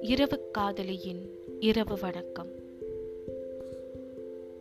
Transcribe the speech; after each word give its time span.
இரவு 0.00 0.50
காதலியின் 0.52 1.30
இரவு 1.60 1.98
வணக்கம். 2.00 2.48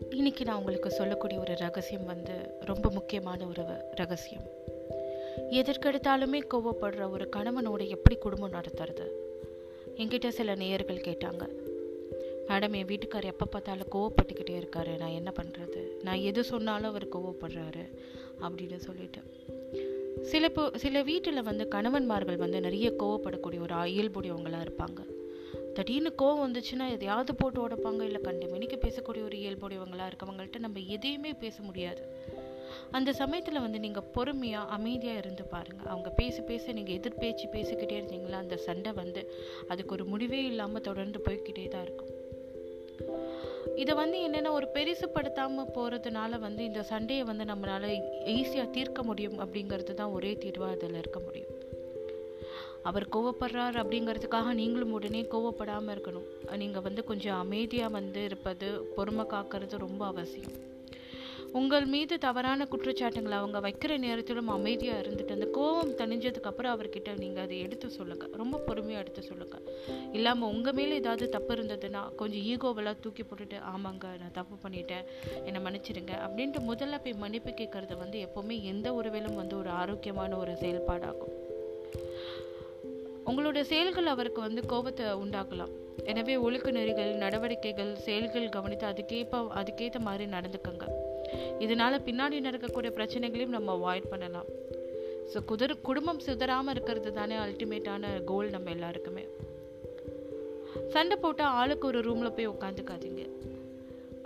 இன்னைக்கு 0.09 0.45
நான் 0.45 0.57
உங்களுக்கு 0.57 0.91
சொல்லக்கூடிய 0.91 1.39
ஒரு 1.39 1.55
ரகசியம் 1.55 2.05
வந்து 2.05 2.33
ரொம்ப 2.59 2.89
முக்கியமான 2.89 3.45
ஒரு 3.45 3.63
ரகசியம். 3.95 4.43
எதற்கெடுத்தாலுமே 5.51 6.39
கோவப்படுற 6.53 7.09
ஒரு 7.11 7.29
கணவனோட 7.35 7.87
எப்படி 7.87 8.15
குடும்பம் 8.15 8.51
நடத்துறது? 8.51 9.07
என்கிட்ட 9.97 10.27
சில 10.27 10.55
நேயர்கள் 10.55 11.01
கேட்டாங்க. 11.01 11.49
மேடம் 12.47 12.75
என் 12.75 12.85
வீட்டுக்கார் 12.85 13.25
எப்போ 13.25 13.45
பார்த்தாலும் 13.45 13.91
கோவப்பட்டுக்கிட்டே 13.91 14.49
இருக்காரு. 14.49 14.97
நான் 14.97 15.09
என்ன 15.09 15.33
பண்ணுறது 15.41 16.03
நான் 16.03 16.19
எது 16.19 16.43
சொன்னாலும் 16.43 16.89
அவர் 16.89 17.07
கோவப்படுறாரு. 17.07 17.89
அப்படின்னு 18.41 18.75
சொல்லிட்டு. 18.75 19.19
சில 20.21 20.49
சில 20.75 21.01
வீட்டில் 21.03 21.43
வந்து 21.43 21.67
கணவன்மார்கள் 21.71 22.35
வந்து 22.35 22.61
நிறைய 22.61 22.93
கோவப்படக்கூடிய 22.99 23.59
ஒரு 23.59 23.75
இயல்புடையவங்களாக 23.75 24.67
இருப்பாங்க. 24.67 24.99
திடீர்னு 25.73 26.13
கோவம் 26.17 26.51
வந்துச்சுன்னா 26.51 26.89
எதையாவது 26.89 27.35
போட்டு 27.35 27.67
உடப்பாங்க 27.67 28.01
இல்லை 28.01 28.21
கண்டு 28.21 28.45
பேசக்கூடிய 28.47 29.23
ஒரு 29.23 29.37
இயல்புடையவங்களாக 29.37 30.11
இருக்கவங்கள்ட்ட 30.11 30.59
நம்ம 30.59 30.79
எதையுமே 30.79 31.33
பேச 31.33 31.61
முடியாது. 31.61 32.01
அந்த 32.91 33.13
சமயத்தில் 33.13 33.59
வந்து 33.59 33.79
நீங்கள் 33.79 34.03
பொறுமையாக 34.03 34.69
அமைதியாக 34.69 35.17
இருந்து 35.17 35.43
பாருங்கள் 35.43 35.85
அவங்க 35.85 36.09
பேசி 36.09 36.41
பேச 36.41 36.71
நீங்கள் 36.71 36.95
எதிர்பேச்சு 36.95 37.45
பேசிக்கிட்டே 37.51 37.97
இருந்தீங்களா 37.97 38.31
அந்த 38.31 38.57
சண்டை 38.57 38.91
வந்து 38.91 39.33
அதுக்கு 39.67 39.93
ஒரு 39.93 40.05
முடிவே 40.05 40.43
இல்லாமல் 40.43 40.81
தொடர்ந்து 40.81 41.21
போய்கிட்டே 41.29 41.67
தான் 41.67 41.83
இருக்கும். 41.83 42.09
இதை 43.75 43.95
வந்து 43.95 44.29
என்னென்னா 44.29 44.51
ஒரு 44.51 44.67
பெருசுப்படுத்தாமல் 44.73 45.71
போகிறதுனால 45.75 46.39
வந்து 46.39 46.63
இந்த 46.63 46.83
சண்டையை 46.83 47.23
வந்து 47.23 47.43
நம்மளால் 47.43 48.03
ஈஸியாக 48.25 48.69
தீர்க்க 48.69 49.03
முடியும் 49.03 49.39
அப்படிங்கிறது 49.39 49.93
தான் 49.93 50.11
ஒரே 50.11 50.33
தீர்வாக 50.33 50.71
அதில் 50.71 50.93
இருக்க 50.93 51.19
முடியும். 51.19 51.53
அவர் 52.83 53.07
கோவப்படுறார் 53.15 53.79
அப்படிங்கிறதுக்காக 53.83 54.53
நீங்களும் 54.53 54.91
உடனே 54.91 55.21
கோவப்படாமல் 55.21 55.93
இருக்கணும். 55.93 56.57
நீங்கள் 56.57 56.81
வந்து 56.81 57.03
கொஞ்சம் 57.03 57.37
அமைதியாக 57.37 57.91
வந்து 57.91 58.23
இருப்பது 58.23 58.93
பொறுமை 58.95 59.25
காக்கிறது 59.25 59.77
ரொம்ப 59.77 60.05
அவசியம். 60.05 60.75
உங்கள் 61.57 61.85
மீது 61.91 62.15
தவறான 62.25 62.65
குற்றச்சாட்டுங்களை 62.71 63.35
அவங்க 63.41 63.59
வைக்கிற 63.65 63.91
நேரத்திலும் 64.05 64.49
அமைதியாக 64.55 65.01
இருந்துட்டு 65.03 65.35
அந்த 65.35 65.47
கோபம் 65.57 65.93
தணிஞ்சதுக்கு 65.99 66.49
அப்புறம் 66.51 66.73
அவர்கிட்ட 66.75 67.11
நீங்கள் 67.21 67.43
அதை 67.45 67.57
எடுத்து 67.65 67.87
சொல்லுங்கள் 67.97 68.33
ரொம்ப 68.41 68.57
பொறுமையாக 68.67 69.03
எடுத்து 69.03 69.21
சொல்லுங்கள் 69.29 69.63
இல்லாமல் 70.17 70.51
உங்கள் 70.55 70.75
மேலே 70.79 70.97
ஏதாவது 71.01 71.27
தப்பு 71.35 71.55
இருந்ததுன்னா 71.55 72.01
கொஞ்சம் 72.15 72.43
ஈகோவெல்லாம் 72.51 73.01
தூக்கி 73.05 73.23
போட்டுட்டு 73.23 73.59
ஆமாங்க 73.73 74.11
நான் 74.21 74.35
தப்பு 74.39 74.57
பண்ணிட்டேன். 74.63 75.07
என்னை 75.47 75.61
மன்னிச்சிடுங்க 75.65 76.13
அப்படின்ட்டு 76.25 76.61
முதல்ல 76.69 77.01
போய் 77.05 77.21
மன்னிப்பு 77.23 77.53
கேட்கறது 77.61 77.97
வந்து 78.03 78.19
எப்போவுமே 78.27 78.57
எந்த 78.73 78.93
உறவிலும் 78.99 79.39
வந்து 79.41 79.57
ஒரு 79.61 79.71
ஆரோக்கியமான 79.81 80.37
ஒரு 80.43 80.55
செயல்பாடாகும். 80.63 81.33
உங்களுடைய 83.29 83.63
செயல்கள் 83.73 84.13
அவருக்கு 84.13 84.41
வந்து 84.41 84.61
கோபத்தை 84.73 85.07
உண்டாக்கலாம். 85.23 85.73
எனவே 86.11 86.33
ஒழுக்க 86.45 86.67
நெறிகள் 86.71 87.11
நடவடிக்கைகள் 87.23 87.91
செயல்கள் 88.05 88.53
கவனித்து 88.55 88.87
அதுக்கேற்ப 88.91 89.43
அதுக்கேற்ற 89.61 89.99
மாதிரி 90.07 90.25
நடந்துக்கங்க. 90.37 90.85
இதனால 91.59 91.99
பின்னாடி 92.07 92.39
நடக்கக்கூடிய 92.39 92.93
பிரச்சனைகளையும் 92.93 93.55
நம்ம 93.57 93.73
அவாய்ட் 93.77 94.09
பண்ணலாம். 94.09 94.45
ஸோ 95.33 95.45
குதிர் 95.45 95.81
குடும்பம் 95.81 96.19
சிதறாமல் 96.19 96.69
இருக்கிறது 96.69 97.13
தானே 97.13 97.35
அல்டிமேட்டான 97.35 98.23
கோல் 98.23 98.49
நம்ம 98.49 98.69
எல்லாருக்குமே. 98.69 99.25
சண்டை 100.87 101.17
போட்டால் 101.17 101.53
ஆளுக்கு 101.53 101.87
ஒரு 101.87 102.01
ரூமில் 102.01 102.31
போய் 102.31 102.49
உட்காந்துக்காதீங்க. 102.49 103.23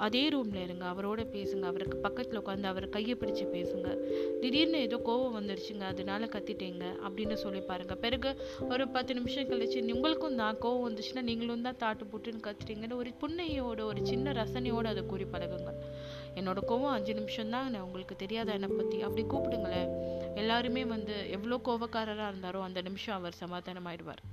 அதே 0.05 0.23
ரூமில் 0.33 0.61
இருங்க 0.63 0.85
அவரோட 0.91 1.21
பேசுங்க 1.35 1.65
அவருக்கு 1.71 1.97
பக்கத்தில் 2.05 2.39
உட்காந்து 2.41 2.69
அவர் 2.71 2.87
கையை 2.95 3.15
பிடிச்சி 3.21 3.45
பேசுங்க. 3.55 3.89
திடீர்னு 4.41 4.79
ஏதோ 4.87 4.97
கோவம் 5.09 5.35
வந்துருச்சுங்க 5.37 5.85
அதனால 5.93 6.29
கத்திட்டேங்க 6.35 6.85
அப்படின்னு 7.07 7.37
சொல்லி 7.43 7.61
பாருங்க. 7.71 7.95
பிறகு 8.05 8.31
ஒரு 8.69 8.85
பத்து 8.95 9.13
நிமிஷம் 9.13 9.49
கழிச்சு 9.51 9.79
உங்களுக்கும் 9.95 10.39
தான் 10.41 10.59
கோவம் 10.65 10.85
வந்துச்சுன்னா 10.87 11.23
நீங்களும் 11.29 11.65
தான் 11.67 11.79
தாட்டு 11.83 12.09
புட்டுன்னு 12.13 12.45
கத்துட்டீங்கன்னு 12.47 12.99
ஒரு 13.01 13.11
புன்னையோட 13.23 13.81
ஒரு 13.91 14.01
சின்ன 14.11 14.33
ரசனையோடு 14.41 14.91
அதை 14.93 15.03
கூறி 15.05 15.27
பழகுங்க. 15.35 15.73
என்னோட 16.39 16.59
கோவம் 16.71 16.95
அஞ்சு 16.97 17.13
நிமிஷம் 17.13 17.53
தான் 17.55 17.79
உங்களுக்கு 17.85 18.15
தெரியாத 18.15 18.51
என்னை 18.57 18.69
பற்றி 18.77 18.99
அப்படி 19.07 19.25
கூப்பிடுங்களேன். 19.33 19.89
எல்லாருமே 20.35 20.83
வந்து 20.95 21.15
எவ்வளோ 21.37 21.59
கோவக்காரராக 21.69 22.31
இருந்தாரோ 22.33 22.61
அந்த 22.69 22.81
நிமிஷம் 22.89 23.17
அவர் 23.19 23.41
சமாதானம் 23.43 23.89
ஆயிடுவார் 23.91 24.23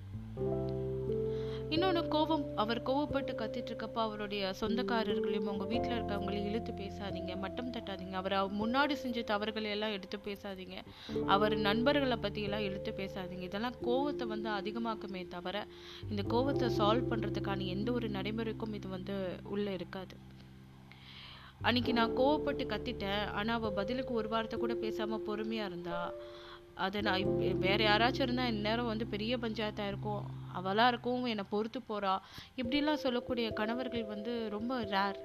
இன்னொன்று 1.74 2.02
கோபம் 2.12 2.44
அவர் 2.62 2.78
கோவப்பட்டு 2.88 3.32
கத்திட்டு 3.40 3.70
இருக்கப்போ 3.70 4.00
அவருடைய 4.04 4.42
சொந்தக்காரர்களையும் 4.60 5.48
உங்கள் 5.52 5.68
வீட்டில் 5.72 5.94
இருக்கவங்களையும் 5.96 6.48
இழுத்து 6.50 6.72
பேசாதீங்க 6.80 7.32
மட்டம் 7.42 7.72
தட்டாதீங்க. 7.74 8.14
அவர் 8.20 8.36
முன்னாடி 8.60 8.94
செஞ்ச 9.02 9.24
தவறுகளை 9.32 9.68
எல்லாம் 9.76 9.94
எடுத்து 9.96 10.18
பேசாதீங்க. 10.28 10.78
அவர் 11.34 11.56
நண்பர்களை 11.68 12.18
பற்றியெல்லாம் 12.24 12.64
இழுத்து 12.68 12.92
பேசாதீங்க. 13.00 13.44
இதெல்லாம் 13.50 13.78
கோவத்தை 13.88 14.26
வந்து 14.32 14.50
அதிகமாக்குமே 14.58 15.22
தவிர 15.36 15.66
இந்த 16.10 16.24
கோவத்தை 16.34 16.70
சால்வ் 16.78 17.10
பண்ணுறதுக்கான 17.12 17.68
எந்த 17.76 17.90
ஒரு 17.98 18.08
நடைமுறைக்கும் 18.18 18.76
இது 18.80 18.88
வந்து 18.96 19.16
உள்ளே 19.56 19.74
இருக்காது. 19.80 20.16
அன்னைக்கு 21.68 21.92
நான் 22.00 22.18
கோவப்பட்டு 22.22 22.64
கத்திட்டேன். 22.74 23.22
ஆனால் 23.38 23.56
அவள் 23.60 23.78
பதிலுக்கு 23.82 24.12
ஒரு 24.22 24.28
வாரத்தை 24.34 24.58
கூட 24.58 24.74
பேசாமல் 24.86 25.26
பொறுமையாக 25.30 25.70
இருந்தா 25.72 26.00
அதை 26.84 26.98
நான் 27.06 27.30
வேற 27.62 27.78
யாராச்சும் 27.84 28.24
இருந்தால் 28.24 28.50
இந்நேரம் 28.52 28.90
வந்து 28.90 29.06
பெரிய 29.14 29.32
பஞ்சாயத்தாக 29.44 29.90
இருக்கும். 29.92 30.26
அவளாக 30.58 30.92
இருக்கும் 30.92 31.30
என்னை 31.32 31.44
பொறுத்து 31.54 31.80
போகிறா 31.90 32.14
இப்படிலாம் 32.62 33.04
சொல்லக்கூடிய 33.06 33.48
கணவர்கள் 33.60 34.04
வந்து 34.14 34.34
ரொம்ப 34.56 34.80
ரேர் 34.94 35.20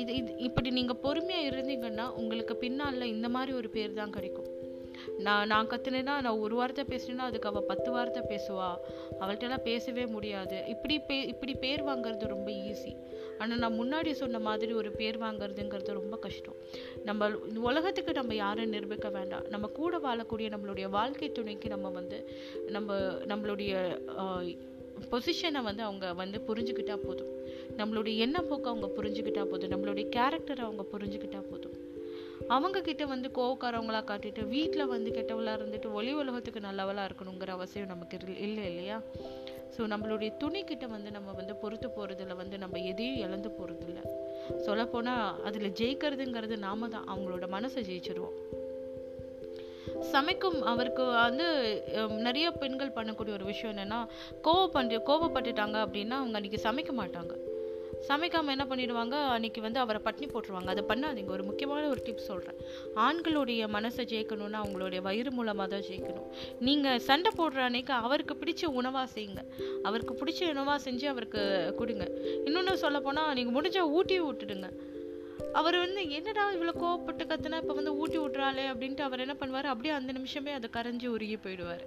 இது 0.00 0.12
இது 0.20 0.30
இப்படி 0.46 0.68
நீங்கள் 0.78 1.02
பொறுமையாக 1.02 1.50
இருந்தீங்கன்னா 1.50 2.06
உங்களுக்கு 2.20 2.54
பின்னால் 2.56 3.12
இந்த 3.14 3.28
மாதிரி 3.34 3.52
ஒரு 3.58 3.68
பேர் 3.76 3.98
தான் 4.00 4.14
கிடைக்கும். 4.16 4.48
நான் 5.26 5.46
நான் 5.46 5.68
கத்துனேன்னா 5.68 6.14
நான் 6.24 6.40
ஒரு 6.44 6.54
வார்த்தை 6.54 6.84
பேசினேன்னா 6.90 7.26
அதுக்கு 7.28 7.48
அவள் 7.48 7.68
பத்து 7.70 7.90
வார்த்தை 7.90 8.22
பேசுவா. 8.32 8.70
அவள்கிட்டலாம் 9.20 9.66
பேசவே 9.68 10.04
முடியாது. 10.06 10.56
இப்படி 10.74 10.96
பே 11.08 11.16
இப்படி 11.32 11.54
பேர் 11.64 11.82
வாங்குறது 11.84 12.32
ரொம்ப 12.34 12.50
ஈஸி 12.70 12.92
ஆனால் 13.40 13.62
நான் 13.64 13.78
முன்னாடி 13.80 14.12
சொன்ன 14.12 14.38
மாதிரி 14.38 14.72
ஒரு 14.80 14.90
பேர் 14.90 15.18
வாங்குறதுங்கிறது 15.20 15.98
ரொம்ப 16.00 16.16
கஷ்டம். 16.24 16.56
நம்ம 17.04 17.28
உலகத்துக்கு 17.68 18.12
நம்ம 18.12 18.34
யாரும் 18.34 18.74
நிரூபிக்க 18.74 19.08
வேண்டாம். 19.08 19.46
நம்ம 19.48 19.66
கூட 19.80 19.98
வாழக்கூடிய 20.06 20.48
நம்மளுடைய 20.54 20.88
வாழ்க்கை 20.98 21.28
துணைக்கு 21.32 21.68
நம்ம 21.68 21.88
வந்து 21.98 22.18
நம்ம 22.68 22.98
நம்மளுடைய 23.32 23.74
பொசிஷனை 25.12 25.60
வந்து 25.68 25.82
அவங்க 25.82 26.06
வந்து 26.14 26.38
புரிஞ்சுக்கிட்டா 26.48 26.96
போதும். 27.06 27.30
நம்மளுடைய 27.76 28.16
எண்ண 28.16 28.38
போக்கு 28.42 28.70
அவங்க 28.72 28.88
புரிஞ்சுக்கிட்டா 28.96 29.44
போதும். 29.44 29.72
நம்மளுடைய 29.74 30.06
கேரக்டரை 30.16 30.64
அவங்க 30.68 30.84
புரிஞ்சுக்கிட்டா 30.94 31.40
போதும். 31.50 31.76
அவங்கக்கிட்ட 32.54 33.04
வந்து 33.06 33.28
கோவக்காரவங்களாக 33.34 34.06
காட்டிட்டு 34.10 34.42
வீட்டில் 34.48 34.90
வந்து 34.92 35.10
கெட்டவளாக 35.10 35.58
இருந்துட்டு 35.58 35.88
ஒளி 35.92 36.12
உலகத்துக்கு 36.12 36.60
நல்லவளாக 36.60 37.08
இருக்கணுங்கிற 37.10 37.50
அவசியம் 37.56 37.88
நமக்கு 37.88 38.18
இல்லை 38.38 38.64
இல்லையா? 38.70 38.98
ஸோ 39.74 39.82
நம்மளுடைய 39.92 40.30
துணிக்கிட்ட 40.42 40.86
வந்து 40.94 41.10
நம்ம 41.16 41.32
வந்து 41.40 41.54
பொறுத்து 41.62 41.88
போகிறதுல 41.96 42.36
வந்து 42.42 42.56
நம்ம 42.64 42.78
எதையும் 42.92 43.20
இழந்து 43.26 43.50
போகிறதில்ல 43.58 44.00
சொல்லப்போனால் 44.66 45.42
அதில் 45.48 45.74
ஜெயிக்கிறதுங்கிறது 45.80 46.56
நாம 46.66 46.88
தான் 46.88 47.08
அவங்களோட 47.12 47.46
மனசை 47.56 47.82
ஜெயிச்சிருவோம். 47.90 48.36
சமைக்கும் 50.12 50.58
அவருக்கு 50.72 51.04
வந்து 51.04 51.46
நிறைய 52.26 52.46
பெண்கள் 52.62 52.96
பண்ணக்கூடிய 52.96 53.36
ஒரு 53.38 53.46
விஷயம் 53.52 53.72
என்னென்னா 53.74 54.00
கோவப்பட்டு 54.46 54.98
கோவப்பட்டுட்டாங்க 55.08 55.78
அப்படின்னா 55.86 56.16
அவங்க 56.20 56.36
அன்றைக்கி 56.40 56.60
சமைக்க 56.66 56.92
மாட்டாங்க. 57.00 57.32
சமைக்காமல் 58.08 58.54
என்ன 58.54 58.64
பண்ணிடுவாங்க? 58.70 59.16
அன்றைக்கி 59.34 59.60
வந்து 59.64 59.80
அவரை 59.84 60.00
பட்னி 60.06 60.26
போட்டுருவாங்க. 60.32 60.70
அதை 60.74 60.82
பண்ணாதீங்க. 60.90 61.30
ஒரு 61.36 61.44
முக்கியமான 61.48 61.88
ஒரு 61.92 62.02
டிப்ஸ் 62.06 62.28
சொல்கிறேன் 62.30 62.58
ஆண்களுடைய 63.06 63.62
மனசை 63.76 64.04
ஜெயிக்கணும்னா 64.12 64.60
அவங்களுடைய 64.64 65.00
வயிறு 65.08 65.32
மூலமாக 65.38 65.68
தான் 65.74 65.86
ஜெயிக்கணும். 65.88 66.28
நீங்கள் 66.68 67.02
சண்டை 67.08 67.32
போடுற 67.40 67.60
அன்னைக்கு 67.68 67.94
அவருக்கு 68.06 68.36
பிடிச்ச 68.42 68.64
உணவாக 68.80 69.06
செய்யுங்க. 69.16 69.44
அவருக்கு 69.88 70.14
பிடிச்ச 70.20 70.48
உணவாக 70.54 70.78
செஞ்சு 70.86 71.08
அவருக்கு 71.14 71.42
கொடுங்க. 71.80 72.06
இன்னொன்று 72.46 72.82
சொல்லப்போனால் 72.84 73.34
நீங்கள் 73.40 73.56
முடிஞ்சால் 73.58 73.92
ஊட்டி 73.98 74.18
விட்டுடுங்க. 74.28 74.70
அவர் 75.60 75.76
வந்து 75.84 76.00
என்னடா 76.16 76.42
இவ்வளோ 76.56 76.74
கோவப்பட்டு 76.82 77.24
கத்துனா? 77.30 77.60
இப்போ 77.62 77.74
வந்து 77.78 77.96
ஊட்டி 78.00 78.18
விட்றாளே 78.18 78.66
அப்படின்ட்டு 78.72 79.06
அவர் 79.06 79.22
என்ன 79.24 79.34
பண்ணுவார்? 79.40 79.72
அப்படியே 79.72 79.94
அந்த 79.96 80.12
நிமிஷமே 80.18 80.52
அதை 80.58 80.68
கரைஞ்சி 80.76 81.08
உருகி 81.16 81.38
போயிடுவார். 81.46 81.84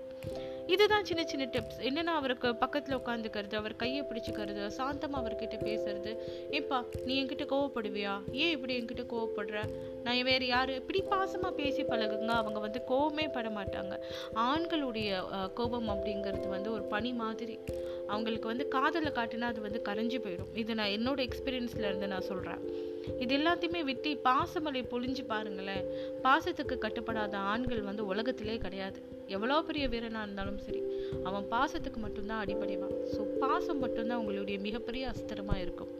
இதுதான் 0.67 1.05
சின்ன 1.05 1.23
சின்ன 1.25 1.45
டிப்ஸ் 1.45 1.81
என்னென்னா 1.81 2.13
அவருக்கு 2.19 2.55
பக்கத்தில் 2.55 2.97
உட்காந்துக்கிறது 2.97 3.55
அவர் 3.55 3.75
கையை 3.75 4.03
பிடிச்சிக்கிறது 4.03 4.69
சாந்தமாக 4.77 5.21
அவர்கிட்ட 5.23 5.57
பேசுறது. 5.65 6.15
ஏப்பா 6.51 6.85
நீ 7.05 7.23
என்கிட்ட 7.23 7.45
கோவப்படுவியா? 7.53 8.31
ஏன் 8.31 8.51
இப்படி 8.51 8.79
என்கிட்ட 8.79 9.03
கோவப்படுற? 9.13 9.59
நான் 10.03 10.21
வேறு 10.21 10.47
யார்? 10.47 10.69
இப்படி 10.69 11.03
பாசமாக 11.09 11.51
பேசி 11.51 11.83
பழகுங்க. 11.83 12.25
அவங்க 12.25 12.59
வந்து 12.59 12.81
கோவமே 12.87 13.31
பட 13.31 13.49
மாட்டாங்க. 13.49 13.97
ஆண்களுடைய 14.35 15.23
கோபம் 15.53 15.89
அப்படிங்கிறது 15.89 16.47
வந்து 16.47 16.71
ஒரு 16.71 16.83
பனி 16.83 17.13
மாதிரி. 17.13 17.59
அவங்களுக்கு 18.07 18.47
வந்து 18.47 18.67
காதலை 18.67 19.11
காட்டினா 19.11 19.41
அது 19.41 19.61
வந்து 19.61 19.81
கரைஞ்சி 19.89 20.21
போயிடும். 20.21 20.57
இது 20.57 20.75
நான் 20.75 20.87
என்னோட 20.87 21.27
எக்ஸ்பீரியன்ஸில் 21.27 21.87
இருந்து 21.89 22.07
நான் 22.07 22.21
சொல்கிறேன் 22.21 22.82
இது 23.23 23.37
எல்லாத்தையுமே 23.37 23.83
விட்டு 23.83 24.09
பாசமலை 24.23 24.81
பொழிஞ்சு 24.91 25.23
பாருங்களேன். 25.25 25.85
பாசத்துக்கு 26.23 26.77
கட்டுப்படாத 26.77 27.35
ஆண்கள் 27.37 27.81
வந்து 27.81 28.05
உலகத்திலே 28.05 28.57
கிடையாது. 28.57 29.01
எவ்வளோ 29.27 29.61
பெரிய 29.61 29.87
வீரனாக 29.87 30.23
இருந்தாலும் 30.23 30.57
சரி 30.57 30.81
அவன் 31.23 31.45
பாசத்துக்கு 31.51 31.97
மட்டும்தான் 31.97 32.45
அடிபடைவான் 32.45 32.95
ஸோ 33.13 33.21
பாசம் 33.39 33.79
மட்டும்தான் 33.79 34.17
உங்களுடைய 34.17 34.59
மிகப்பெரிய 34.59 35.11
அஸ்திரமாக 35.13 35.57
இருக்கும். 35.57 35.91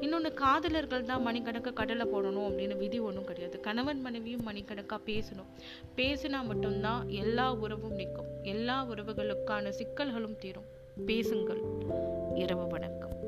இன்னொன்று 0.00 0.34
காதலர்கள் 0.34 1.04
தான் 1.04 1.22
மணிக்கணக்காக 1.22 1.72
கடலை 1.72 2.06
போடணும் 2.06 2.46
அப்படின்னு 2.48 2.76
விதி 2.76 2.98
ஒன்றும் 2.98 3.24
கிடையாது. 3.24 3.60
கணவன் 3.60 4.00
மனைவியும் 4.00 4.42
மணிக்கணக்காக 4.42 5.02
பேசணும். 5.06 5.50
பேசினா 5.96 6.44
மட்டும்தான் 6.44 7.08
எல்லா 7.08 7.52
உறவும் 7.52 7.92
நிற்கும். 7.92 8.30
எல்லா 8.42 8.84
உறவுகளுக்கான 8.84 9.72
சிக்கல்களும் 9.78 10.38
தீரும். 10.38 10.68
பேசுங்கள். 11.06 11.62
இரவு 12.34 12.66
வணக்கம். 12.66 13.21